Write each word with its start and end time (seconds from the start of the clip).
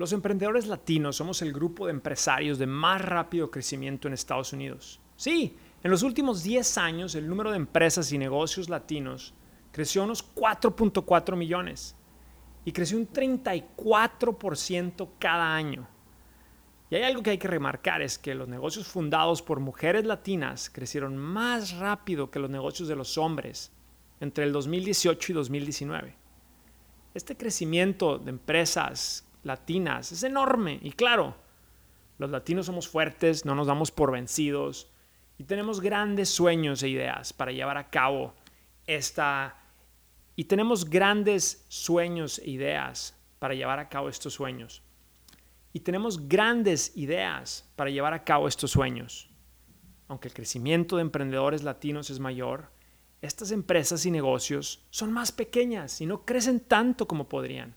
Los 0.00 0.14
emprendedores 0.14 0.66
latinos 0.66 1.16
somos 1.16 1.42
el 1.42 1.52
grupo 1.52 1.84
de 1.84 1.92
empresarios 1.92 2.58
de 2.58 2.66
más 2.66 3.02
rápido 3.02 3.50
crecimiento 3.50 4.08
en 4.08 4.14
Estados 4.14 4.54
Unidos. 4.54 4.98
Sí, 5.14 5.58
en 5.82 5.90
los 5.90 6.02
últimos 6.02 6.42
10 6.42 6.78
años 6.78 7.14
el 7.14 7.28
número 7.28 7.50
de 7.50 7.58
empresas 7.58 8.10
y 8.10 8.16
negocios 8.16 8.70
latinos 8.70 9.34
creció 9.70 10.02
unos 10.04 10.24
4.4 10.34 11.36
millones 11.36 11.94
y 12.64 12.72
creció 12.72 12.96
un 12.96 13.12
34% 13.12 15.06
cada 15.18 15.54
año. 15.54 15.86
Y 16.88 16.94
hay 16.94 17.02
algo 17.02 17.22
que 17.22 17.32
hay 17.32 17.38
que 17.38 17.48
remarcar, 17.48 18.00
es 18.00 18.16
que 18.16 18.34
los 18.34 18.48
negocios 18.48 18.86
fundados 18.86 19.42
por 19.42 19.60
mujeres 19.60 20.06
latinas 20.06 20.70
crecieron 20.70 21.18
más 21.18 21.76
rápido 21.76 22.30
que 22.30 22.38
los 22.38 22.48
negocios 22.48 22.88
de 22.88 22.96
los 22.96 23.18
hombres 23.18 23.70
entre 24.18 24.44
el 24.44 24.52
2018 24.54 25.32
y 25.32 25.34
2019. 25.34 26.16
Este 27.12 27.36
crecimiento 27.36 28.16
de 28.16 28.30
empresas 28.30 29.26
latinas 29.42 30.12
es 30.12 30.22
enorme. 30.22 30.78
Y 30.82 30.92
claro, 30.92 31.34
los 32.18 32.30
latinos 32.30 32.66
somos 32.66 32.88
fuertes, 32.88 33.44
no 33.44 33.54
nos 33.54 33.66
damos 33.66 33.90
por 33.90 34.12
vencidos 34.12 34.90
y 35.40 35.44
tenemos 35.44 35.80
grandes 35.80 36.28
sueños 36.28 36.82
e 36.82 36.90
ideas 36.90 37.32
para 37.32 37.50
llevar 37.50 37.78
a 37.78 37.88
cabo 37.88 38.34
esta... 38.86 39.56
Y 40.36 40.44
tenemos 40.44 40.88
grandes 40.88 41.64
sueños 41.68 42.38
e 42.38 42.50
ideas 42.50 43.16
para 43.38 43.54
llevar 43.54 43.78
a 43.78 43.88
cabo 43.88 44.10
estos 44.10 44.34
sueños. 44.34 44.82
Y 45.72 45.80
tenemos 45.80 46.28
grandes 46.28 46.94
ideas 46.94 47.70
para 47.74 47.88
llevar 47.88 48.12
a 48.12 48.22
cabo 48.22 48.48
estos 48.48 48.70
sueños. 48.70 49.30
Aunque 50.08 50.28
el 50.28 50.34
crecimiento 50.34 50.96
de 50.96 51.02
emprendedores 51.02 51.62
latinos 51.62 52.10
es 52.10 52.18
mayor, 52.18 52.70
estas 53.22 53.50
empresas 53.50 54.04
y 54.04 54.10
negocios 54.10 54.84
son 54.90 55.10
más 55.10 55.32
pequeñas 55.32 56.00
y 56.02 56.06
no 56.06 56.26
crecen 56.26 56.60
tanto 56.60 57.06
como 57.08 57.28
podrían. 57.28 57.74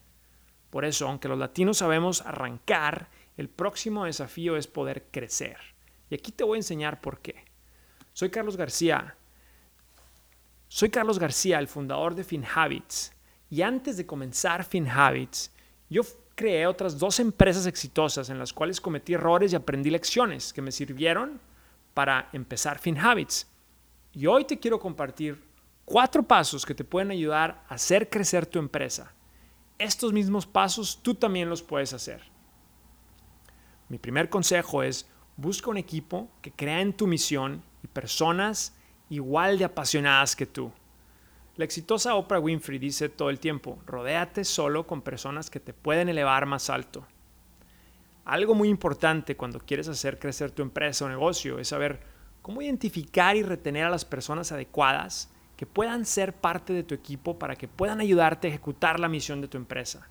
Por 0.73 0.85
eso, 0.85 1.07
aunque 1.07 1.27
los 1.27 1.37
latinos 1.37 1.77
sabemos 1.77 2.21
arrancar, 2.21 3.07
el 3.37 3.47
próximo 3.47 4.05
desafío 4.05 4.57
es 4.57 4.65
poder 4.65 5.05
crecer. 5.11 5.57
Y 6.09 6.15
aquí 6.15 6.31
te 6.31 6.43
voy 6.43 6.55
a 6.55 6.61
enseñar 6.61 6.99
por 6.99 7.19
qué. 7.19 7.45
Soy 8.11 8.31
Carlos 8.31 8.57
García. 8.57 9.15
Soy 10.67 10.89
Carlos 10.89 11.19
García, 11.19 11.59
el 11.59 11.67
fundador 11.67 12.15
de 12.15 12.23
FinHabits. 12.23 13.13
Y 13.51 13.61
antes 13.61 13.97
de 13.97 14.07
comenzar 14.07 14.65
FinHabits, 14.65 15.51
yo 15.91 16.01
creé 16.33 16.65
otras 16.65 16.97
dos 16.97 17.19
empresas 17.19 17.67
exitosas 17.67 18.31
en 18.31 18.39
las 18.39 18.51
cuales 18.51 18.81
cometí 18.81 19.13
errores 19.13 19.53
y 19.53 19.55
aprendí 19.55 19.91
lecciones 19.91 20.51
que 20.53 20.63
me 20.63 20.71
sirvieron 20.71 21.39
para 21.93 22.29
empezar 22.33 22.79
FinHabits. 22.79 23.45
Y 24.13 24.25
hoy 24.25 24.45
te 24.45 24.57
quiero 24.57 24.79
compartir 24.79 25.39
cuatro 25.85 26.23
pasos 26.23 26.65
que 26.65 26.73
te 26.73 26.83
pueden 26.83 27.11
ayudar 27.11 27.63
a 27.69 27.75
hacer 27.75 28.09
crecer 28.09 28.47
tu 28.47 28.57
empresa 28.57 29.13
estos 29.79 30.13
mismos 30.13 30.45
pasos 30.45 30.99
tú 31.01 31.15
también 31.15 31.49
los 31.49 31.61
puedes 31.61 31.93
hacer. 31.93 32.21
Mi 33.89 33.97
primer 33.97 34.29
consejo 34.29 34.83
es 34.83 35.07
busca 35.35 35.69
un 35.69 35.77
equipo 35.77 36.29
que 36.41 36.51
crea 36.51 36.81
en 36.81 36.93
tu 36.93 37.07
misión 37.07 37.63
y 37.83 37.87
personas 37.87 38.75
igual 39.09 39.57
de 39.57 39.65
apasionadas 39.65 40.35
que 40.35 40.45
tú. 40.45 40.71
La 41.55 41.65
exitosa 41.65 42.15
Oprah 42.15 42.39
Winfrey 42.39 42.79
dice 42.79 43.09
todo 43.09 43.29
el 43.29 43.39
tiempo, 43.39 43.77
rodéate 43.85 44.43
solo 44.43 44.87
con 44.87 45.01
personas 45.01 45.49
que 45.49 45.59
te 45.59 45.73
pueden 45.73 46.09
elevar 46.09 46.45
más 46.45 46.69
alto. 46.69 47.05
Algo 48.25 48.55
muy 48.55 48.69
importante 48.69 49.35
cuando 49.35 49.59
quieres 49.59 49.87
hacer 49.87 50.17
crecer 50.17 50.51
tu 50.51 50.61
empresa 50.61 51.05
o 51.05 51.09
negocio 51.09 51.59
es 51.59 51.67
saber 51.67 52.01
cómo 52.41 52.61
identificar 52.61 53.35
y 53.35 53.43
retener 53.43 53.85
a 53.85 53.89
las 53.89 54.05
personas 54.05 54.51
adecuadas 54.51 55.32
que 55.55 55.65
puedan 55.65 56.05
ser 56.05 56.33
parte 56.33 56.73
de 56.73 56.83
tu 56.83 56.95
equipo 56.95 57.37
para 57.37 57.55
que 57.55 57.67
puedan 57.67 58.01
ayudarte 58.01 58.47
a 58.47 58.49
ejecutar 58.49 58.99
la 58.99 59.09
misión 59.09 59.41
de 59.41 59.47
tu 59.47 59.57
empresa. 59.57 60.09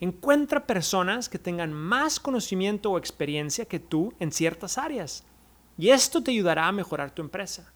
Encuentra 0.00 0.66
personas 0.66 1.28
que 1.28 1.38
tengan 1.38 1.72
más 1.72 2.18
conocimiento 2.18 2.90
o 2.90 2.98
experiencia 2.98 3.66
que 3.66 3.78
tú 3.78 4.14
en 4.18 4.32
ciertas 4.32 4.78
áreas 4.78 5.24
y 5.76 5.90
esto 5.90 6.22
te 6.22 6.30
ayudará 6.30 6.68
a 6.68 6.72
mejorar 6.72 7.10
tu 7.10 7.22
empresa. 7.22 7.72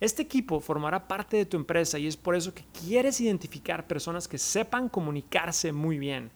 Este 0.00 0.22
equipo 0.22 0.60
formará 0.60 1.06
parte 1.06 1.36
de 1.36 1.46
tu 1.46 1.56
empresa 1.56 1.98
y 1.98 2.06
es 2.06 2.16
por 2.16 2.34
eso 2.34 2.52
que 2.52 2.64
quieres 2.72 3.20
identificar 3.20 3.86
personas 3.86 4.26
que 4.26 4.38
sepan 4.38 4.88
comunicarse 4.88 5.72
muy 5.72 5.98
bien, 5.98 6.30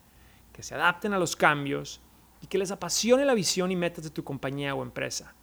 que 0.53 0.63
se 0.63 0.75
adapten 0.75 1.13
a 1.13 1.19
los 1.19 1.35
cambios 1.35 1.99
y 2.41 2.47
que 2.47 2.57
les 2.57 2.71
apasione 2.71 3.25
la 3.25 3.33
visión 3.33 3.71
y 3.71 3.75
metas 3.75 4.03
de 4.03 4.09
tu 4.09 4.23
compañía 4.23 4.75
o 4.75 4.83
empresa. 4.83 5.33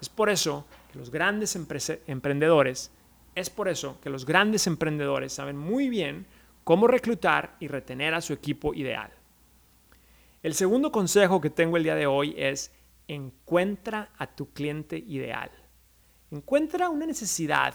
Es 0.00 0.08
por 0.08 0.30
eso 0.30 0.64
que 0.90 0.98
los 0.98 1.10
grandes 1.10 1.56
emprendedores 2.06 2.90
es 3.34 3.50
por 3.50 3.68
eso 3.68 3.98
que 4.00 4.10
los 4.10 4.26
grandes 4.26 4.66
emprendedores 4.66 5.32
saben 5.32 5.56
muy 5.56 5.88
bien 5.88 6.26
cómo 6.64 6.86
reclutar 6.86 7.56
y 7.60 7.68
retener 7.68 8.14
a 8.14 8.20
su 8.20 8.32
equipo 8.32 8.74
ideal. 8.74 9.10
El 10.42 10.54
segundo 10.54 10.90
consejo 10.90 11.40
que 11.40 11.50
tengo 11.50 11.76
el 11.76 11.82
día 11.82 11.94
de 11.94 12.06
hoy 12.06 12.34
es 12.36 12.72
encuentra 13.08 14.10
a 14.16 14.26
tu 14.26 14.52
cliente 14.52 14.96
ideal. 14.96 15.50
Encuentra 16.30 16.88
una 16.88 17.06
necesidad 17.06 17.74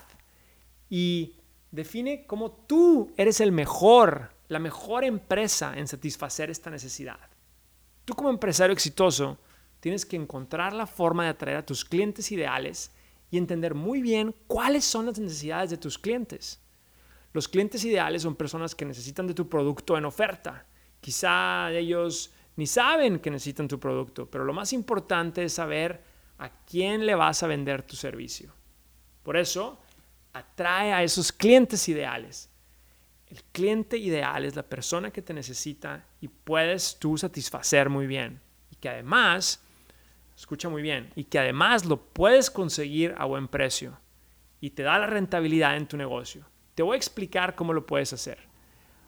y 0.90 1.36
define 1.72 2.26
cómo 2.26 2.52
tú 2.52 3.12
eres 3.18 3.42
el 3.42 3.52
mejor, 3.52 4.32
la 4.48 4.60
mejor 4.60 5.04
empresa 5.04 5.74
en 5.78 5.88
satisfacer 5.88 6.50
esta 6.50 6.70
necesidad. 6.70 7.20
Tú 8.06 8.14
como 8.14 8.30
empresario 8.30 8.74
exitoso 8.74 9.38
tienes 9.80 10.06
que 10.06 10.16
encontrar 10.16 10.74
la 10.74 10.88
forma 10.88 11.24
de 11.24 11.30
atraer 11.30 11.58
a 11.58 11.66
tus 11.66 11.84
clientes 11.84 12.32
ideales 12.32 12.92
y 13.36 13.38
entender 13.38 13.76
muy 13.76 14.02
bien 14.02 14.34
cuáles 14.48 14.86
son 14.86 15.08
las 15.08 15.20
necesidades 15.20 15.70
de 15.70 15.78
tus 15.78 16.00
clientes. 16.00 16.62
Los 17.34 17.50
clientes 17.50 17.84
ideales 17.84 18.22
son 18.22 18.34
personas 18.34 18.74
que 18.74 18.86
necesitan 18.86 19.28
de 19.28 19.34
tu 19.34 19.50
producto 19.50 19.98
en 19.98 20.06
oferta. 20.06 20.66
Quizá 21.02 21.70
ellos 21.74 22.32
ni 22.56 22.66
saben 22.66 23.20
que 23.20 23.30
necesitan 23.30 23.68
tu 23.68 23.78
producto, 23.78 24.32
pero 24.32 24.46
lo 24.46 24.54
más 24.54 24.72
importante 24.72 25.44
es 25.44 25.52
saber 25.52 26.02
a 26.38 26.50
quién 26.64 27.06
le 27.06 27.14
vas 27.14 27.44
a 27.44 27.48
vender 27.48 27.84
tu 27.84 27.98
servicio. 27.98 28.54
Por 29.22 29.36
eso, 29.36 29.82
atrae 30.32 30.94
a 30.94 31.04
esos 31.04 31.34
clientes 31.34 31.90
ideales. 31.90 32.50
El 33.28 33.44
cliente 33.52 33.98
ideal 33.98 34.46
es 34.46 34.56
la 34.56 34.64
persona 34.64 35.12
que 35.12 35.22
te 35.22 35.34
necesita 35.34 36.06
y 36.22 36.30
puedes 36.30 36.98
tú 37.00 37.18
satisfacer 37.18 37.90
muy 37.90 38.08
bien. 38.08 38.40
Y 38.72 38.78
que 38.78 38.88
además 38.88 39.62
escucha 40.36 40.70
muy 40.70 40.82
bien, 40.82 41.12
y 41.16 41.26
que 41.26 41.40
además 41.40 41.86
lo 41.86 41.98
puedes 41.98 42.52
conseguir 42.52 43.16
a 43.18 43.26
buen 43.26 43.48
precio 43.48 43.98
y 44.60 44.72
te 44.72 44.84
da 44.84 45.00
la 45.00 45.08
rentabilidad 45.08 45.78
en 45.78 45.88
tu 45.88 45.98
negocio. 45.98 46.46
Te 46.76 46.84
voy 46.84 46.96
a 46.96 46.98
explicar 46.98 47.56
cómo 47.56 47.74
lo 47.74 47.86
puedes 47.86 48.12
hacer. 48.14 48.40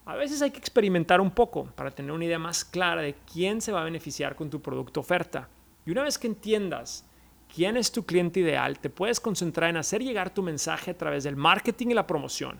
A 0.06 0.16
veces 0.16 0.42
hay 0.42 0.52
que 0.52 0.60
experimentar 0.60 1.20
un 1.20 1.32
poco 1.32 1.66
para 1.76 1.92
tener 1.92 2.12
una 2.12 2.26
idea 2.26 2.40
más 2.40 2.64
clara 2.64 3.02
de 3.02 3.16
quién 3.32 3.60
se 3.60 3.74
va 3.74 3.82
a 3.82 3.86
beneficiar 3.86 4.36
con 4.36 4.50
tu 4.50 4.62
producto 4.62 5.02
oferta. 5.02 5.50
Y 5.86 5.92
una 5.92 6.04
vez 6.04 6.18
que 6.18 6.28
entiendas 6.28 7.06
quién 7.54 7.76
es 7.76 7.92
tu 7.92 8.06
cliente 8.06 8.40
ideal, 8.40 8.80
te 8.80 8.90
puedes 8.90 9.20
concentrar 9.20 9.70
en 9.70 9.78
hacer 9.78 10.02
llegar 10.02 10.34
tu 10.34 10.44
mensaje 10.44 10.92
a 10.92 10.98
través 10.98 11.26
del 11.26 11.36
marketing 11.36 11.88
y 11.88 11.94
la 11.94 12.08
promoción. 12.08 12.60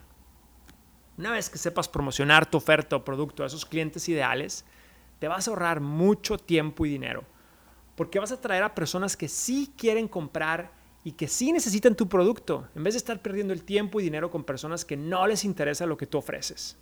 Una 1.16 1.32
vez 1.32 1.48
que 1.48 1.58
sepas 1.58 1.88
promocionar 1.88 2.44
tu 2.44 2.58
oferta 2.58 2.96
o 2.96 3.04
producto 3.04 3.42
a 3.42 3.46
esos 3.46 3.64
clientes 3.64 4.08
ideales, 4.08 4.64
te 5.18 5.26
vas 5.26 5.48
a 5.48 5.50
ahorrar 5.50 5.80
mucho 5.80 6.36
tiempo 6.36 6.84
y 6.84 6.90
dinero 6.90 7.24
porque 7.98 8.20
vas 8.20 8.30
a 8.30 8.40
traer 8.40 8.62
a 8.62 8.76
personas 8.76 9.16
que 9.16 9.26
sí 9.26 9.72
quieren 9.76 10.06
comprar 10.06 10.70
y 11.02 11.10
que 11.12 11.26
sí 11.26 11.50
necesitan 11.50 11.96
tu 11.96 12.08
producto, 12.08 12.68
en 12.76 12.84
vez 12.84 12.94
de 12.94 12.98
estar 12.98 13.20
perdiendo 13.20 13.52
el 13.52 13.64
tiempo 13.64 13.98
y 13.98 14.04
dinero 14.04 14.30
con 14.30 14.44
personas 14.44 14.84
que 14.84 14.96
no 14.96 15.26
les 15.26 15.44
interesa 15.44 15.84
lo 15.84 15.96
que 15.96 16.06
tú 16.06 16.18
ofreces. 16.18 16.78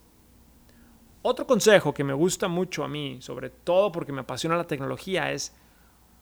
Otro 1.23 1.47
consejo 1.47 1.95
que 1.95 2.05
me 2.05 2.13
gusta 2.13 2.49
mucho 2.49 2.85
a 2.85 2.89
mí, 2.89 3.17
sobre 3.23 3.49
todo 3.49 3.91
porque 3.91 4.13
me 4.13 4.21
apasiona 4.21 4.59
la 4.59 4.67
tecnología, 4.67 5.33
es 5.33 5.55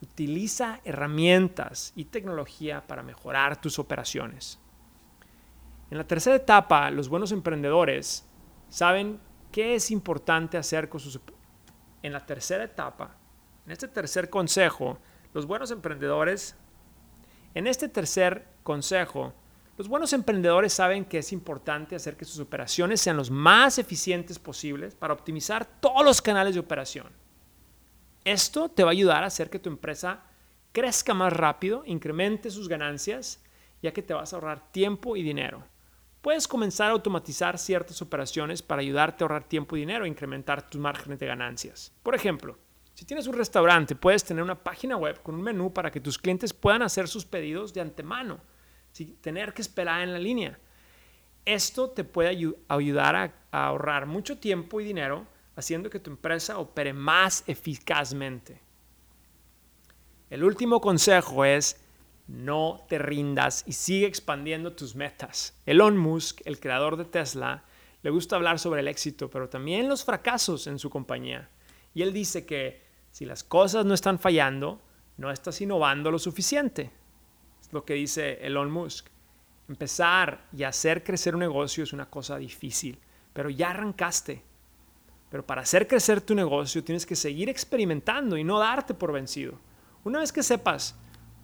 utiliza 0.00 0.78
herramientas 0.84 1.92
y 1.96 2.04
tecnología 2.04 2.86
para 2.86 3.02
mejorar 3.02 3.60
tus 3.60 3.80
operaciones. 3.80 4.60
En 5.90 5.98
la 5.98 6.06
tercera 6.06 6.36
etapa, 6.36 6.88
los 6.92 7.08
buenos 7.08 7.32
emprendedores 7.32 8.28
saben 8.68 9.18
qué 9.50 9.74
es 9.74 9.90
importante 9.90 10.56
hacer 10.56 10.88
con 10.88 11.00
sus... 11.00 11.18
En 12.00 12.12
la 12.12 12.24
tercera 12.24 12.62
etapa, 12.62 13.16
en 13.66 13.72
este 13.72 13.88
tercer 13.88 14.30
consejo, 14.30 14.98
los 15.32 15.46
buenos 15.46 15.70
emprendedores, 15.70 16.56
en 17.54 17.66
este 17.66 17.88
tercer 17.88 18.46
consejo, 18.62 19.32
los 19.76 19.88
buenos 19.88 20.12
emprendedores 20.12 20.72
saben 20.72 21.04
que 21.04 21.18
es 21.18 21.32
importante 21.32 21.96
hacer 21.96 22.16
que 22.16 22.24
sus 22.24 22.38
operaciones 22.38 23.00
sean 23.00 23.16
los 23.16 23.30
más 23.30 23.78
eficientes 23.78 24.38
posibles 24.38 24.94
para 24.94 25.14
optimizar 25.14 25.64
todos 25.80 26.04
los 26.04 26.22
canales 26.22 26.54
de 26.54 26.60
operación. 26.60 27.08
Esto 28.24 28.68
te 28.68 28.84
va 28.84 28.90
a 28.90 28.92
ayudar 28.92 29.24
a 29.24 29.26
hacer 29.26 29.50
que 29.50 29.58
tu 29.58 29.68
empresa 29.68 30.22
crezca 30.72 31.12
más 31.12 31.32
rápido, 31.32 31.82
incremente 31.86 32.50
sus 32.50 32.68
ganancias, 32.68 33.42
ya 33.82 33.92
que 33.92 34.02
te 34.02 34.14
vas 34.14 34.32
a 34.32 34.36
ahorrar 34.36 34.70
tiempo 34.70 35.16
y 35.16 35.22
dinero. 35.22 35.64
Puedes 36.20 36.48
comenzar 36.48 36.88
a 36.88 36.92
automatizar 36.92 37.58
ciertas 37.58 38.00
operaciones 38.00 38.62
para 38.62 38.80
ayudarte 38.80 39.22
a 39.22 39.24
ahorrar 39.24 39.44
tiempo 39.44 39.76
y 39.76 39.80
dinero 39.80 40.04
e 40.04 40.08
incrementar 40.08 40.68
tus 40.70 40.80
márgenes 40.80 41.18
de 41.18 41.26
ganancias. 41.26 41.92
Por 42.02 42.14
ejemplo, 42.14 42.58
si 42.94 43.04
tienes 43.04 43.26
un 43.26 43.34
restaurante, 43.34 43.96
puedes 43.96 44.22
tener 44.22 44.42
una 44.42 44.62
página 44.62 44.96
web 44.96 45.20
con 45.22 45.34
un 45.34 45.42
menú 45.42 45.72
para 45.72 45.90
que 45.90 46.00
tus 46.00 46.16
clientes 46.16 46.52
puedan 46.52 46.82
hacer 46.82 47.08
sus 47.08 47.24
pedidos 47.24 47.74
de 47.74 47.80
antemano, 47.80 48.38
sin 48.92 49.16
tener 49.16 49.52
que 49.52 49.62
esperar 49.62 50.02
en 50.02 50.12
la 50.12 50.18
línea. 50.18 50.58
Esto 51.44 51.90
te 51.90 52.04
puede 52.04 52.28
ayudar 52.68 53.16
a, 53.16 53.34
ahorrar 53.50 54.06
mucho 54.06 54.38
tiempo 54.38 54.80
y 54.80 54.84
dinero 54.84 55.26
haciendo 55.56 55.90
que 55.90 55.98
tu 55.98 56.10
empresa 56.10 56.58
opere 56.58 56.92
más 56.92 57.42
eficazmente. 57.48 58.60
El 60.30 60.44
último 60.44 60.80
consejo 60.80 61.44
es 61.44 61.80
no 62.28 62.86
te 62.88 62.98
rindas 62.98 63.64
y 63.66 63.72
sigue 63.72 64.06
expandiendo 64.06 64.72
tus 64.72 64.94
metas. 64.94 65.60
Elon 65.66 65.96
Musk, 65.96 66.40
el 66.44 66.60
creador 66.60 66.96
de 66.96 67.04
Tesla, 67.04 67.64
le 68.02 68.10
gusta 68.10 68.36
hablar 68.36 68.58
sobre 68.58 68.80
el 68.80 68.88
éxito, 68.88 69.28
pero 69.28 69.48
también 69.48 69.88
los 69.88 70.04
fracasos 70.04 70.66
en 70.66 70.78
su 70.78 70.90
compañía. 70.90 71.50
Y 71.92 72.02
él 72.02 72.12
dice 72.12 72.46
que 72.46 72.83
si 73.14 73.24
las 73.24 73.44
cosas 73.44 73.86
no 73.86 73.94
están 73.94 74.18
fallando, 74.18 74.80
no 75.18 75.30
estás 75.30 75.60
innovando 75.60 76.10
lo 76.10 76.18
suficiente. 76.18 76.90
Es 77.60 77.72
lo 77.72 77.84
que 77.84 77.94
dice 77.94 78.44
Elon 78.44 78.72
Musk. 78.72 79.06
Empezar 79.68 80.48
y 80.52 80.64
hacer 80.64 81.04
crecer 81.04 81.34
un 81.36 81.42
negocio 81.42 81.84
es 81.84 81.92
una 81.92 82.10
cosa 82.10 82.38
difícil, 82.38 82.98
pero 83.32 83.50
ya 83.50 83.70
arrancaste. 83.70 84.42
Pero 85.30 85.46
para 85.46 85.62
hacer 85.62 85.86
crecer 85.86 86.22
tu 86.22 86.34
negocio 86.34 86.82
tienes 86.82 87.06
que 87.06 87.14
seguir 87.14 87.48
experimentando 87.48 88.36
y 88.36 88.42
no 88.42 88.58
darte 88.58 88.94
por 88.94 89.12
vencido. 89.12 89.60
Una 90.02 90.18
vez 90.18 90.32
que 90.32 90.42
sepas 90.42 90.98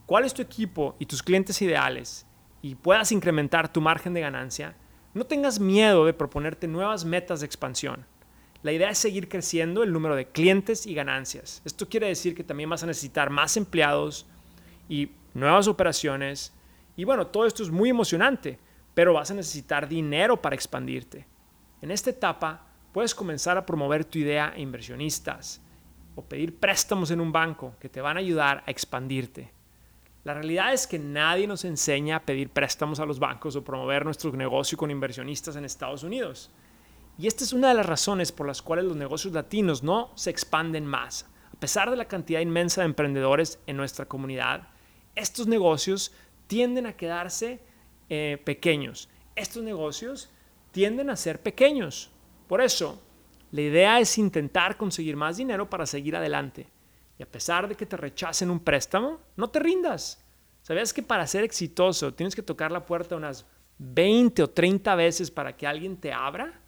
cuál 0.07 0.25
es 0.25 0.35
tu 0.35 0.43
equipo 0.43 0.97
y 0.99 1.07
tus 1.07 1.23
clientes 1.23 1.63
ideales 1.63 2.27
y 2.63 2.75
puedas 2.75 3.13
incrementar 3.13 3.73
tu 3.73 3.81
margen 3.81 4.13
de 4.13 4.23
ganancia, 4.23 4.75
no 5.15 5.23
tengas 5.23 5.61
miedo 5.61 6.05
de 6.05 6.15
proponerte 6.15 6.67
nuevas 6.67 7.05
metas 7.05 7.39
de 7.39 7.47
expansión. 7.47 8.07
La 8.63 8.73
idea 8.73 8.91
es 8.91 8.99
seguir 8.99 9.29
creciendo 9.29 9.83
el 9.83 9.93
número 9.93 10.15
de 10.15 10.27
clientes 10.27 10.87
y 10.87 10.95
ganancias. 10.95 11.63
Esto 11.65 11.89
quiere 11.89 12.09
decir 12.09 12.35
que 12.35 12.45
también 12.45 12.69
vas 12.69 12.83
a 12.83 12.87
necesitar 12.87 13.31
más 13.31 13.57
empleados 13.57 14.27
y 14.89 15.13
nuevas 15.33 15.67
operaciones. 15.67 16.53
Y 16.97 17.05
bueno, 17.05 17.27
todo 17.27 17.47
esto 17.47 17.63
es 17.63 17.71
muy 17.71 17.89
emocionante, 17.89 18.59
pero 18.93 19.15
vas 19.15 19.31
a 19.31 19.35
necesitar 19.35 19.89
dinero 19.89 20.43
para 20.43 20.55
expandirte. 20.55 21.27
En 21.81 21.91
esta 21.91 22.11
etapa 22.11 22.67
puedes 22.93 23.15
comenzar 23.15 23.57
a 23.57 23.65
promover 23.65 24.05
tu 24.05 24.19
idea 24.19 24.53
a 24.55 24.59
inversionistas, 24.59 25.63
o 26.15 26.23
pedir 26.23 26.59
préstamos 26.59 27.11
en 27.11 27.21
un 27.21 27.33
banco 27.33 27.75
que 27.81 27.89
te 27.89 28.01
van 28.01 28.17
a 28.17 28.21
ayudar 28.21 28.63
a 28.67 28.71
expandirte. 28.71 29.53
La 30.25 30.35
realidad 30.35 30.75
es 30.75 30.87
que 30.87 30.99
nadie 30.99 31.47
nos 31.47 31.65
enseña 31.65 32.17
a 32.17 32.23
pedir 32.23 32.51
préstamos 32.51 33.01
a 33.01 33.07
los 33.07 33.19
bancos 33.19 33.57
o 33.57 33.65
promover 33.65 34.05
nuestro 34.05 34.31
negocio 34.33 34.77
con 34.77 34.91
inversionistas 34.91 35.57
en 35.57 35.65
Estados 35.65 36.03
Unidos. 36.03 36.51
Y 37.21 37.27
esta 37.27 37.45
es 37.45 37.53
una 37.53 37.69
de 37.69 37.75
las 37.75 37.85
razones 37.85 38.33
por 38.33 38.47
las 38.47 38.63
cuales 38.63 38.87
los 38.87 38.97
negocios 38.97 39.35
latinos 39.35 39.83
no 39.83 40.11
se 40.15 40.31
expanden 40.31 40.87
más. 40.87 41.27
A 41.55 41.61
pesar 41.61 41.91
de 41.91 41.97
la 41.99 42.07
cantidad 42.07 42.41
inmensa 42.41 42.81
de 42.81 42.87
emprendedores 42.87 43.59
en 43.67 43.77
nuestra 43.77 44.07
comunidad, 44.07 44.69
estos 45.15 45.47
negocios 45.47 46.13
tienden 46.47 46.87
a 46.87 46.97
quedarse 46.97 47.61
eh, 48.09 48.41
pequeños. 48.43 49.11
Estos 49.37 49.63
negocios 49.63 50.31
tienden 50.71 51.11
a 51.11 51.17
ser 51.17 51.43
pequeños. 51.43 52.11
Por 52.49 52.63
eso, 52.63 52.99
la 53.53 53.61
idea 53.61 54.01
es 54.01 54.17
intentar 54.17 54.79
conseguir 54.79 55.15
más 55.15 55.37
dinero 55.37 55.69
para 55.69 55.85
seguir 55.85 56.17
adelante. 56.17 56.69
Y 57.19 57.23
a 57.23 57.31
pesar 57.31 57.69
de 57.69 57.75
que 57.75 57.85
te 57.85 57.99
rechacen 57.99 58.51
un 58.51 58.61
préstamo, 58.61 59.21
no 59.37 59.51
te 59.51 59.59
rindas. 59.59 60.25
¿Sabías 60.63 60.95
que 60.95 61.03
para 61.03 61.27
ser 61.27 61.45
exitoso 61.45 62.15
tienes 62.15 62.35
que 62.35 62.41
tocar 62.41 62.73
la 62.73 62.87
puerta 62.87 63.15
unas 63.15 63.45
20 63.77 64.43
o 64.43 64.49
30 64.49 64.95
veces 64.95 65.31
para 65.31 65.55
que 65.55 65.67
alguien 65.67 65.99
te 65.99 66.15
abra? 66.15 66.59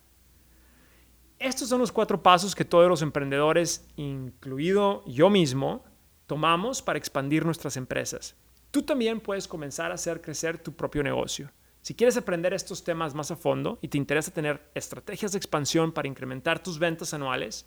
Estos 1.42 1.68
son 1.68 1.80
los 1.80 1.90
cuatro 1.90 2.22
pasos 2.22 2.54
que 2.54 2.64
todos 2.64 2.88
los 2.88 3.02
emprendedores, 3.02 3.84
incluido 3.96 5.04
yo 5.06 5.28
mismo, 5.28 5.84
tomamos 6.28 6.82
para 6.82 7.00
expandir 7.00 7.44
nuestras 7.44 7.76
empresas. 7.76 8.36
Tú 8.70 8.82
también 8.82 9.18
puedes 9.18 9.48
comenzar 9.48 9.90
a 9.90 9.94
hacer 9.94 10.22
crecer 10.22 10.62
tu 10.62 10.72
propio 10.72 11.02
negocio. 11.02 11.50
Si 11.80 11.96
quieres 11.96 12.16
aprender 12.16 12.54
estos 12.54 12.84
temas 12.84 13.16
más 13.16 13.32
a 13.32 13.36
fondo 13.36 13.80
y 13.82 13.88
te 13.88 13.98
interesa 13.98 14.30
tener 14.30 14.70
estrategias 14.76 15.32
de 15.32 15.38
expansión 15.38 15.90
para 15.90 16.06
incrementar 16.06 16.62
tus 16.62 16.78
ventas 16.78 17.12
anuales, 17.12 17.66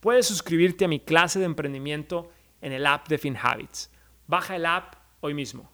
puedes 0.00 0.26
suscribirte 0.26 0.84
a 0.84 0.88
mi 0.88 0.98
clase 0.98 1.38
de 1.38 1.44
emprendimiento 1.44 2.28
en 2.60 2.72
el 2.72 2.84
app 2.86 3.06
de 3.06 3.18
FinHabits. 3.18 3.88
Baja 4.26 4.56
el 4.56 4.66
app 4.66 4.96
hoy 5.20 5.32
mismo. 5.32 5.70